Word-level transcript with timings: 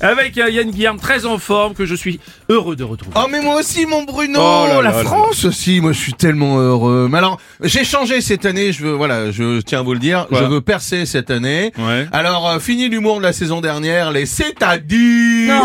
Avec 0.00 0.38
euh, 0.38 0.50
Yann 0.50 0.70
Guillaume, 0.70 0.98
très 0.98 1.26
en 1.26 1.38
forme, 1.38 1.74
que 1.74 1.86
je 1.86 1.94
suis 1.94 2.20
heureux 2.48 2.76
de 2.76 2.84
retrouver. 2.84 3.16
Oh 3.16 3.26
mais 3.30 3.40
moi 3.40 3.56
aussi 3.56 3.86
mon 3.86 4.04
Bruno, 4.04 4.38
Oh 4.40 4.66
là 4.68 4.76
la 4.76 4.82
là 4.82 4.90
là 4.90 5.04
France 5.04 5.44
aussi, 5.44 5.80
moi 5.80 5.92
je 5.92 5.98
suis 5.98 6.14
tellement 6.14 6.58
heureux. 6.58 7.08
Mais 7.10 7.18
alors 7.18 7.38
j'ai 7.62 7.84
changé 7.84 8.20
cette 8.20 8.46
année, 8.46 8.72
je 8.72 8.84
veux 8.84 8.92
voilà, 8.92 9.30
je 9.30 9.60
tiens 9.60 9.80
à 9.80 9.82
vous 9.82 9.94
le 9.94 9.98
dire, 10.00 10.26
je 10.30 10.44
veux 10.44 10.60
percer 10.60 11.06
cette 11.06 11.30
année. 11.30 11.72
Ouais. 11.78 12.06
Alors 12.12 12.48
euh, 12.48 12.58
fini 12.58 12.88
l'humour 12.88 13.18
de 13.18 13.22
la 13.22 13.32
saison 13.32 13.60
dernière, 13.60 14.10
les 14.10 14.26
c'est-à-dire 14.26 15.54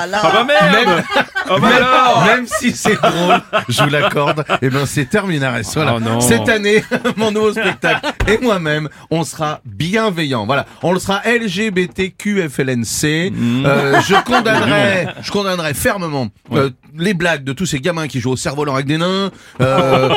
Ah 0.00 0.30
bah 0.32 0.44
merde 0.44 0.72
Même, 0.86 1.02
Oh 1.50 1.58
bah 1.60 1.68
même- 1.68 1.82
alors 1.82 2.24
même 2.26 2.46
si 2.46 2.72
c'est 2.72 2.94
drôle, 3.00 3.40
je 3.68 3.82
vous 3.82 3.88
l'accorde, 3.90 4.44
et 4.62 4.70
ben 4.70 4.86
c'est 4.86 5.06
terminé. 5.08 5.46
Voilà. 5.74 5.94
Oh 5.96 6.00
non. 6.00 6.20
Cette 6.20 6.48
année, 6.48 6.82
mon 7.16 7.30
nouveau 7.30 7.52
spectacle 7.52 8.06
et 8.26 8.38
moi-même, 8.38 8.88
on 9.10 9.24
sera 9.24 9.60
bienveillants. 9.64 10.46
Voilà, 10.46 10.66
on 10.82 10.92
le 10.92 10.98
sera 10.98 11.22
LGBTQFLNC. 11.24 13.30
Mm. 13.32 13.66
Euh, 13.66 14.00
je 14.02 14.14
condamnerai, 14.24 15.08
je 15.22 15.30
condamnerai 15.30 15.74
fermement 15.74 16.28
euh, 16.52 16.70
les 16.96 17.14
blagues 17.14 17.44
de 17.44 17.52
tous 17.52 17.66
ces 17.66 17.80
gamins 17.80 18.08
qui 18.08 18.20
jouent 18.20 18.32
au 18.32 18.36
cerf-volant 18.36 18.74
avec 18.74 18.86
des 18.86 18.98
nains. 18.98 19.30
Euh, 19.60 20.10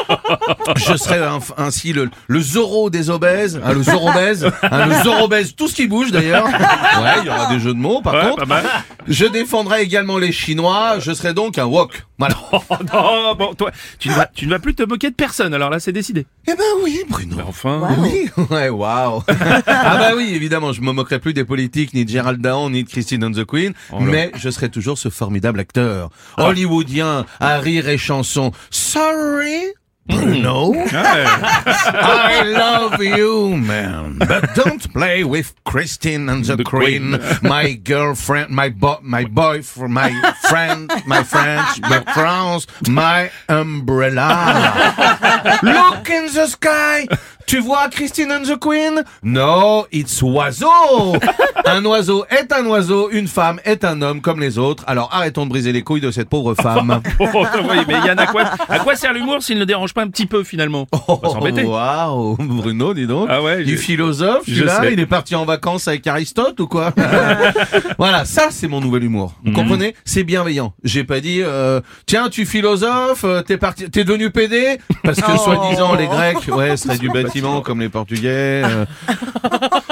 je 0.75 0.95
serai 0.97 1.19
un- 1.19 1.39
ainsi 1.57 1.93
le, 1.93 2.09
le 2.27 2.39
Zorro 2.41 2.89
des 2.89 3.09
obèses, 3.09 3.61
hein, 3.63 3.73
le 3.73 3.83
Zorobèse, 3.83 4.49
hein, 4.63 4.85
le 4.87 5.03
Zorobèse, 5.03 5.55
tout 5.55 5.67
ce 5.67 5.75
qui 5.75 5.87
bouge 5.87 6.11
d'ailleurs. 6.11 6.45
Ouais, 6.45 7.15
il 7.21 7.25
y 7.25 7.29
aura 7.29 7.47
des 7.47 7.59
jeux 7.59 7.73
de 7.73 7.79
mots 7.79 8.01
par 8.01 8.13
Ouais, 8.13 8.21
contre. 8.29 8.37
pas 8.37 8.45
mal. 8.45 8.63
Je 9.07 9.25
défendrai 9.25 9.81
également 9.81 10.17
les 10.17 10.31
Chinois. 10.31 10.99
Je 10.99 11.11
serai 11.13 11.33
donc 11.33 11.57
un 11.57 11.65
wok. 11.65 12.05
Voilà. 12.17 12.35
Oh 12.71 12.75
non, 12.93 13.35
bon, 13.35 13.53
toi, 13.53 13.71
tu 13.99 14.09
ne, 14.09 14.13
vas, 14.13 14.27
tu 14.33 14.45
ne 14.45 14.51
vas 14.51 14.59
plus 14.59 14.75
te 14.75 14.83
moquer 14.83 15.09
de 15.09 15.15
personne, 15.15 15.53
alors 15.53 15.69
là, 15.69 15.79
c'est 15.79 15.91
décidé. 15.91 16.25
Eh 16.47 16.53
ben 16.53 16.63
oui, 16.83 17.01
Bruno. 17.09 17.35
Mais 17.37 17.43
enfin... 17.43 17.95
Oui, 17.99 18.29
ouais, 18.49 18.69
waouh. 18.69 19.23
ah 19.27 19.97
bah 19.97 20.11
oui, 20.15 20.31
évidemment, 20.33 20.73
je 20.73 20.81
me 20.81 20.91
moquerai 20.91 21.19
plus 21.19 21.33
des 21.33 21.45
politiques, 21.45 21.93
ni 21.93 22.05
de 22.05 22.09
Gérald 22.09 22.41
Daon, 22.41 22.69
ni 22.69 22.83
de 22.83 22.89
Christine 22.89 23.23
and 23.23 23.31
the 23.31 23.45
Queen, 23.45 23.73
Oh 23.91 23.99
mais 23.99 24.31
je 24.35 24.49
serai 24.49 24.69
toujours 24.69 24.97
ce 24.97 25.09
formidable 25.09 25.59
acteur 25.59 26.09
hollywoodien 26.37 27.25
à 27.39 27.59
rire 27.59 27.87
et 27.89 27.97
chanson. 27.97 28.51
Sorry, 28.69 29.73
Bruno. 30.07 30.73
I 30.75 32.41
love 32.43 33.01
you, 33.01 33.55
man, 33.55 34.17
but 34.17 34.53
don't 34.55 34.91
play 34.93 35.23
with 35.23 35.53
Christine 35.63 36.27
and 36.27 36.43
the, 36.43 36.55
The 36.55 36.63
Queen, 36.63 37.17
Queen. 37.17 37.37
my 37.43 37.73
girlfriend, 37.73 38.49
my 38.49 38.69
bo 38.69 38.99
my 39.03 39.25
boyfriend, 39.25 39.93
my 39.93 40.33
friend, 40.49 40.91
my 41.05 41.23
French, 41.23 41.81
my 41.81 42.03
France, 42.13 42.65
my 42.89 43.31
umbrella. 43.47 45.59
Look 45.63 46.09
in 46.09 46.33
the 46.33 46.47
sky. 46.47 47.07
Tu 47.45 47.59
vois 47.59 47.89
Christine 47.89 48.31
and 48.31 48.43
the 48.43 48.57
Queen? 48.59 49.03
No, 49.23 49.85
it's 49.91 50.21
oiseau. 50.21 51.15
Un 51.65 51.85
oiseau 51.85 52.25
est 52.29 52.51
un 52.51 52.65
oiseau, 52.65 53.09
une 53.11 53.27
femme 53.27 53.59
est 53.65 53.85
un 53.85 54.01
homme 54.01 54.19
comme 54.21 54.39
les 54.39 54.57
autres. 54.57 54.83
Alors 54.87 55.09
arrêtons 55.13 55.45
de 55.45 55.49
briser 55.51 55.71
les 55.71 55.83
couilles 55.83 56.01
de 56.01 56.09
cette 56.11 56.27
pauvre 56.29 56.55
femme. 56.55 57.01
Oh, 57.33 57.45
oui, 57.69 57.77
mais 57.87 57.93
Yann, 58.05 58.17
à 58.19 58.25
quoi, 58.27 58.43
à 58.67 58.79
quoi 58.79 58.95
sert 58.95 59.13
l'humour 59.13 59.41
s'il 59.41 59.57
ne 59.59 59.63
dérange 59.65 59.93
pas 59.93 60.01
un 60.01 60.07
petit 60.07 60.25
peu, 60.25 60.43
finalement? 60.43 60.87
On 61.07 61.15
va 61.15 61.29
s'embêter. 61.29 61.63
Oh, 61.65 61.71
Waouh, 61.71 62.35
Bruno, 62.39 62.93
dis 62.93 63.05
donc. 63.05 63.27
Ah 63.29 63.41
ouais, 63.41 63.63
du 63.63 63.77
philosophe, 63.77 64.43
je 64.47 64.65
sais. 64.67 64.93
il 64.93 64.99
est 64.99 65.05
parti 65.05 65.35
en 65.35 65.45
vacances 65.45 65.87
avec 65.87 66.05
Aristote 66.07 66.59
ou 66.59 66.67
quoi? 66.67 66.93
Voilà, 67.97 68.25
ça 68.25 68.47
c'est 68.49 68.67
mon 68.67 68.81
nouvel 68.81 69.03
humour. 69.03 69.33
Mhm. 69.43 69.53
Vous 69.53 69.59
comprenez? 69.61 69.95
C'est 70.03 70.23
bienveillant. 70.23 70.73
J'ai 70.83 71.03
pas 71.03 71.19
dit 71.19 71.41
euh, 71.41 71.79
tiens, 72.05 72.29
tu 72.29 72.45
philosophes, 72.45 73.23
euh, 73.23 73.41
t'es 73.43 73.57
parti 73.57 73.89
t'es 73.89 74.03
devenu 74.03 74.31
PD 74.31 74.79
parce 75.03 75.21
que 75.21 75.37
soi-disant 75.37 75.95
les 75.95 76.07
Grecs, 76.07 76.47
ouais, 76.47 76.75
seraient 76.77 76.97
du 76.97 77.09
bâtiment 77.31 77.61
comme 77.61 77.79
les 77.79 77.89
Portugais. 77.89 78.63
euh. 78.65 78.85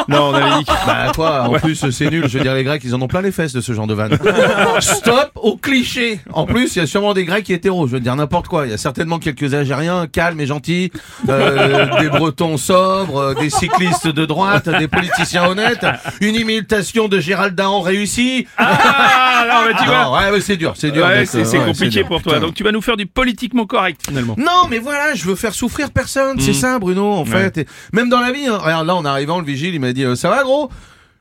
Non, 0.10 0.30
on 0.30 0.34
avait 0.34 0.60
dit... 0.60 0.66
Bah 0.88 1.12
quoi, 1.14 1.44
en 1.44 1.52
plus 1.60 1.76
c'est 1.92 2.10
nul, 2.10 2.28
je 2.28 2.38
veux 2.40 2.44
dire 2.44 2.56
les 2.56 2.64
Grecs, 2.64 2.82
ils 2.84 2.96
en 2.96 3.02
ont 3.02 3.08
plein 3.08 3.22
les 3.22 3.32
fesses 3.32 3.54
de 3.54 3.62
ce 3.62 3.74
genre 3.74 3.86
de 3.86 3.94
vanne. 3.94 4.18
Stop 4.80 5.32
au 5.36 5.56
cliché. 5.56 6.20
En 6.34 6.48
plus, 6.48 6.76
il 6.76 6.80
y 6.80 6.82
a 6.82 6.88
sûrement 6.88 7.14
des 7.14 7.26
Grecs 7.26 7.48
hétéros, 7.48 7.86
je 7.86 7.92
veux 7.94 8.00
dire 8.00 8.16
n'importe 8.16 8.48
quoi. 8.48 8.66
Il 8.66 8.72
y 8.72 8.74
a 8.74 8.78
certainement 8.80 9.20
quelques 9.20 9.54
Algériens 9.54 10.08
calmes 10.08 10.40
et 10.40 10.48
gentils, 10.48 10.92
euh, 11.30 11.86
des 12.00 12.10
Bretons 12.10 12.58
sobres, 12.58 13.20
euh, 13.20 13.34
des 13.36 13.52
cyclistes 13.52 14.08
de 14.08 14.26
droite, 14.26 14.68
des 14.68 14.88
politiciens 14.88 15.46
honnêtes, 15.48 15.86
une 16.22 16.34
imitation 16.34 17.08
de 17.08 17.20
Gérald 17.20 17.54
Dahan 17.54 17.82
réussie. 17.82 18.48
Ah, 18.58 19.46
non, 19.48 19.68
mais 19.68 19.78
tu 19.78 19.86
vois... 19.86 20.06
Non, 20.06 20.14
ouais, 20.14 20.32
ouais, 20.32 20.42
c'est 20.42 20.58
dur, 20.58 20.74
c'est 20.76 20.90
dur. 20.90 21.06
Ouais, 21.06 21.28
c'est 21.28 21.46
ouais, 21.46 21.66
compliqué 21.66 22.04
pour 22.04 22.24
toi. 22.24 22.34
putain. 22.34 22.46
Donc 22.48 22.56
tu 22.56 22.64
vas 22.64 22.72
nous 22.72 22.82
faire 22.82 22.98
du 22.98 23.06
politiquement 23.06 23.68
correct, 23.68 24.02
finalement. 24.08 24.34
Non, 24.40 24.68
mais 24.72 24.80
voilà, 24.80 25.14
je 25.14 25.24
veux 25.26 25.36
faire 25.36 25.54
souffrir 25.54 25.92
personne, 25.92 26.40
c'est 26.40 26.54
ça, 26.54 26.80
Bruno, 26.80 27.14
en 27.14 27.26
fait. 27.30 27.58
Et 27.60 27.68
même 27.94 28.10
dans 28.10 28.20
la 28.20 28.32
vie, 28.32 28.48
hein. 28.48 28.58
regarde, 28.58 28.88
là, 28.88 28.96
en 28.96 29.06
arrivant, 29.06 29.40
le 29.40 29.46
vigile, 29.46 29.74
il 29.74 29.80
m'a 29.80 29.94
dit, 29.94 30.04
euh, 30.04 30.16
ça 30.16 30.30
va, 30.30 30.44
gros? 30.44 30.70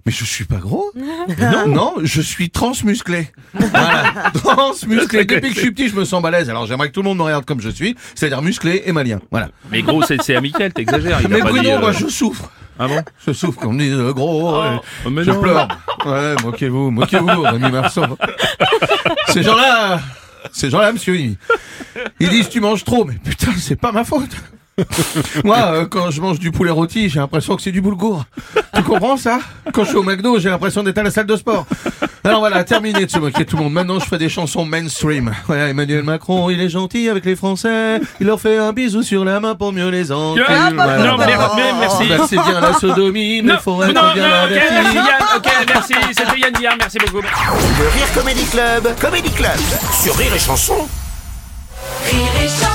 Mais 0.09 0.13
je 0.13 0.25
suis 0.25 0.47
pas 0.47 0.57
gros. 0.57 0.91
non, 1.39 1.67
non, 1.69 1.95
je 2.03 2.23
suis 2.23 2.49
transmusclé. 2.49 3.31
Voilà, 3.53 4.31
transmusclé. 4.33 5.25
Depuis 5.27 5.51
que 5.51 5.55
je 5.55 5.61
suis 5.61 5.71
petit, 5.71 5.89
je 5.89 5.97
me 5.97 6.07
sens 6.07 6.23
balèze. 6.23 6.49
Alors 6.49 6.65
j'aimerais 6.65 6.89
que 6.89 6.95
tout 6.95 7.03
le 7.03 7.09
monde 7.09 7.19
me 7.19 7.25
regarde 7.25 7.45
comme 7.45 7.61
je 7.61 7.69
suis, 7.69 7.95
c'est-à-dire 8.15 8.41
musclé 8.41 8.85
et 8.87 8.93
malien. 8.93 9.21
Voilà. 9.31 9.51
Mais 9.71 9.83
gros, 9.83 10.03
c'est 10.03 10.23
c'est 10.23 10.35
amical, 10.35 10.73
t'exagères. 10.73 11.21
Mais 11.29 11.43
Bruno, 11.43 11.61
dit, 11.61 11.71
euh, 11.71 11.79
moi, 11.79 11.93
je 11.93 12.07
souffre. 12.07 12.51
Ah 12.79 12.89
bon? 12.89 13.03
Je 13.27 13.33
souffre 13.33 13.61
qu'on 13.61 13.75
me 13.75 13.81
dise 13.81 13.93
euh, 13.93 14.13
gros. 14.15 14.63
Oh, 15.05 15.11
mais 15.11 15.25
je 15.25 15.31
non. 15.31 15.43
pleure. 15.43 15.69
Ouais, 16.07 16.35
moquez-vous, 16.43 16.91
moquez-vous, 16.91 17.43
Rémi 17.43 17.71
Marceau. 17.71 18.05
Ces 19.29 19.43
gens-là, 19.43 20.01
ces 20.53 20.71
gens-là, 20.71 20.93
monsieur, 20.93 21.17
ils, 21.19 21.37
ils 22.21 22.29
disent 22.31 22.49
tu 22.49 22.61
manges 22.61 22.85
trop, 22.85 23.05
mais 23.05 23.19
putain, 23.23 23.53
c'est 23.59 23.77
pas 23.77 23.93
ma 23.93 24.05
faute. 24.05 24.31
Moi, 25.45 25.57
euh, 25.59 25.87
quand 25.87 26.11
je 26.11 26.21
mange 26.21 26.39
du 26.39 26.51
poulet 26.51 26.71
rôti, 26.71 27.09
j'ai 27.09 27.21
l'impression 27.21 27.57
que 27.57 27.63
c'est 27.63 27.73
du 27.73 27.81
boulgour. 27.81 28.25
Tu 28.75 28.83
comprends 28.83 29.17
ça? 29.17 29.39
Quand 29.73 29.83
je 29.85 29.89
suis 29.89 29.97
au 29.99 30.03
McDo, 30.03 30.39
j'ai 30.39 30.51
l'impression 30.51 30.83
d'être 30.83 30.99
à 30.99 31.03
la 31.03 31.11
salle 31.11 31.27
de 31.27 31.37
sport. 31.37 31.67
Alors 32.25 32.41
voilà, 32.41 32.63
terminé 32.65 33.05
de 33.07 33.11
se 33.11 33.19
moquer 33.19 33.45
de 33.45 33.49
tout 33.49 33.57
le 33.57 33.63
monde. 33.65 33.73
Maintenant, 33.73 33.99
je 33.99 34.05
fais 34.05 34.19
des 34.19 34.29
chansons 34.29 34.65
mainstream. 34.65 35.33
Voilà, 35.47 35.69
Emmanuel 35.69 36.03
Macron, 36.03 36.51
il 36.51 36.61
est 36.61 36.69
gentil 36.69 37.09
avec 37.09 37.25
les 37.25 37.37
Français. 37.37 38.01
Il 38.21 38.27
leur 38.27 38.41
fait 38.41 38.59
un 38.59 38.73
bisou 38.73 39.03
sur 39.03 39.25
la 39.25 39.41
main 39.41 39.55
pour 39.55 39.73
mieux 39.73 39.89
les 39.89 40.13
enculer. 40.13 40.45
Ah, 40.49 40.71
Voilà. 40.75 40.99
non, 40.99 41.17
mais 41.19 41.27
merci. 41.81 42.05
Bah, 42.09 42.25
c'est 42.29 42.37
bien 42.37 42.61
la 42.61 42.73
sodomie, 42.75 43.43
mais 43.43 43.55
Non, 43.55 43.59
faut 43.61 43.73
non, 43.77 43.83
être 43.85 43.95
non, 43.95 44.15
bien 44.15 44.45
ok, 44.45 44.51
merci 44.51 44.77
averti. 44.77 44.97
Yann, 44.97 45.05
ok, 45.37 45.47
merci, 45.69 45.95
c'était 46.09 46.39
Yann 46.41 46.53
Guillard, 46.53 46.77
merci 46.79 46.99
beaucoup. 46.99 47.21
Le 47.23 47.89
Rire 47.89 48.13
Comedy 48.15 48.45
Club, 48.45 48.89
Comedy 49.01 49.31
Club 49.31 49.59
sur 50.03 50.15
Rire 50.17 50.35
et 50.35 50.39
Chanson. 50.39 50.87
Rire 52.05 52.21
et 52.45 52.49
chanson. 52.49 52.68